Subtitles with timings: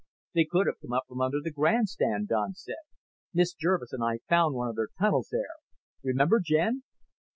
[0.33, 2.87] "They could have come up from under the grandstand." Don said.
[3.35, 5.57] "Miss Jervis and I found one of their tunnels there.
[6.03, 6.81] Remember, Jen?"